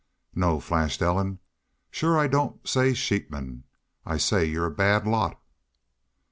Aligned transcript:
"No," 0.33 0.59
flashed 0.59 1.03
Ellen. 1.03 1.37
"Shore 1.91 2.17
I 2.17 2.25
don't 2.25 2.67
say 2.67 2.95
sheepmen. 2.95 3.65
I 4.03 4.17
say 4.17 4.45
y'u're 4.45 4.65
a 4.65 4.71
BAD 4.71 5.05
LOT." 5.05 5.39